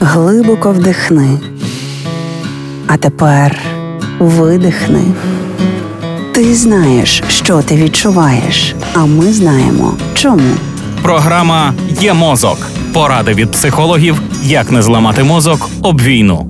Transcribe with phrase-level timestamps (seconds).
[0.00, 1.38] Глибоко вдихни.
[2.86, 3.58] А тепер
[4.18, 5.02] видихни.
[6.34, 10.50] Ти знаєш, що ти відчуваєш, а ми знаємо чому.
[11.02, 12.58] Програма Є мозок.
[12.92, 16.48] Поради від психологів, як не зламати мозок об війну.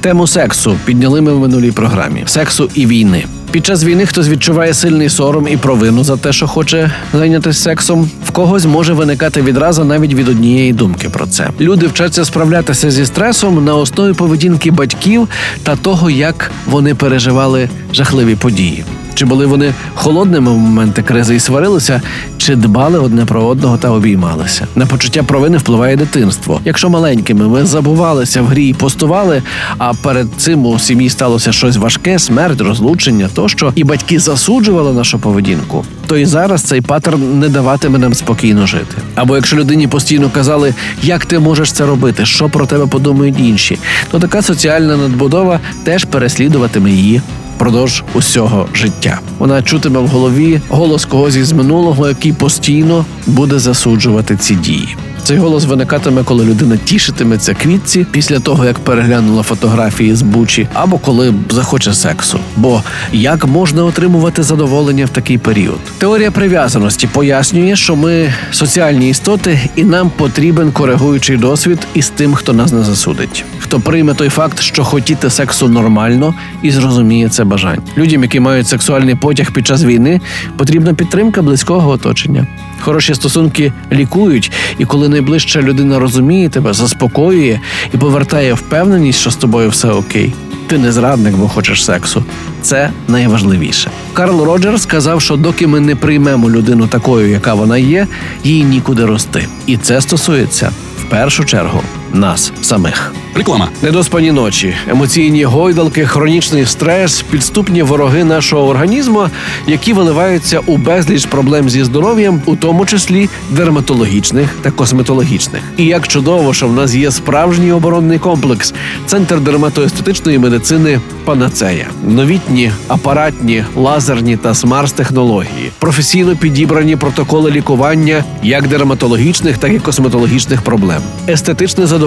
[0.00, 3.24] Тему сексу підняли ми в минулій програмі сексу і війни.
[3.56, 8.10] Під час війни хтось відчуває сильний сором і провину за те, що хоче зайнятися сексом.
[8.26, 11.50] В когось може виникати відразу навіть від однієї думки про це.
[11.60, 15.28] Люди вчаться справлятися зі стресом на основі поведінки батьків
[15.62, 18.84] та того, як вони переживали жахливі події.
[19.16, 22.02] Чи були вони холодними в моменти кризи і сварилися,
[22.38, 24.66] чи дбали одне про одного та обіймалися?
[24.74, 26.60] На почуття провини впливає дитинство.
[26.64, 29.42] Якщо маленькими ми забувалися в грі і постували,
[29.78, 35.18] а перед цим у сім'ї сталося щось важке, смерть, розлучення, тощо, і батьки засуджували нашу
[35.18, 38.96] поведінку, то і зараз цей паттерн не даватиме нам спокійно жити.
[39.14, 43.78] Або якщо людині постійно казали, як ти можеш це робити, що про тебе подумають інші,
[44.10, 47.20] то така соціальна надбудова теж переслідуватиме її
[47.56, 49.20] впродовж усього життя.
[49.38, 54.96] Вона чутиме в голові голос когось із минулого, який постійно буде засуджувати ці дії.
[55.26, 60.98] Цей голос виникатиме, коли людина тішитиметься квітці після того, як переглянула фотографії з бучі, або
[60.98, 62.38] коли захоче сексу.
[62.56, 62.82] Бо
[63.12, 65.78] як можна отримувати задоволення в такий період?
[65.98, 72.52] Теорія прив'язаності пояснює, що ми соціальні істоти, і нам потрібен коригуючий досвід із тим, хто
[72.52, 77.82] нас не засудить, хто прийме той факт, що хотіти сексу нормально і зрозуміє це бажання.
[77.98, 80.20] Людям, які мають сексуальний потяг під час війни,
[80.56, 82.46] потрібна підтримка близького оточення.
[82.80, 87.60] Хороші стосунки лікують, і коли найближча людина розуміє тебе, заспокоює
[87.94, 90.32] і повертає впевненість, що з тобою все окей.
[90.66, 92.24] Ти не зрадник, бо хочеш сексу.
[92.62, 93.90] Це найважливіше.
[94.12, 98.06] Карл Роджерс сказав, що доки ми не приймемо людину такою, яка вона є,
[98.44, 99.48] їй нікуди рости.
[99.66, 101.82] І це стосується в першу чергу
[102.16, 103.12] нас самих.
[103.34, 103.68] Реклама.
[103.82, 109.28] Недоспані ночі, емоційні гойдалки, хронічний стрес, підступні вороги нашого організму,
[109.66, 115.62] які виливаються у безліч проблем зі здоров'ям, у тому числі дерматологічних та косметологічних.
[115.76, 118.74] І як чудово, що в нас є справжній оборонний комплекс,
[119.06, 129.58] центр дерматоестетичної медицини Панацея, новітні апаратні, лазерні та смарт-технології, професійно підібрані протоколи лікування як дерматологічних,
[129.58, 132.05] так і косметологічних проблем, естетичне задоволення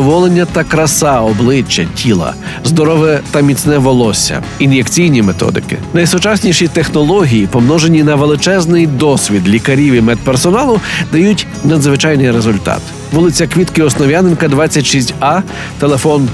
[0.54, 2.34] та краса обличчя, тіла,
[2.64, 10.80] здорове та міцне волосся, ін'єкційні методики, найсучасніші технології, помножені на величезний досвід лікарів і медперсоналу,
[11.12, 12.82] дають надзвичайний результат.
[13.12, 15.42] Вулиця Квітки Основ'яненка, 26А,
[15.80, 16.30] телефон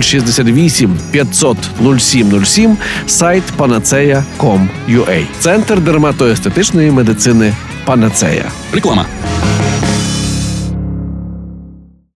[0.00, 1.56] 068 500
[1.98, 5.24] 0707, сайт panaceia.com.ua.
[5.40, 8.44] Центр дерматоестетичної медицини Панацея.
[8.72, 9.06] Реклама.